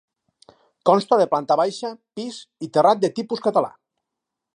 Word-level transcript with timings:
Consta 0.89 1.19
de 1.19 1.27
planta 1.33 1.57
baixa, 1.61 1.91
pis 2.19 2.39
i 2.69 2.73
terrat 2.79 3.05
de 3.05 3.13
tipus 3.21 3.45
català. 3.49 3.71